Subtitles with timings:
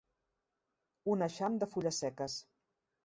[1.15, 2.39] Un eixam de fulles seques.